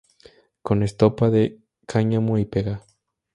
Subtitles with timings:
[0.65, 1.43] Con estopa de
[1.91, 2.75] cáñamo y pega.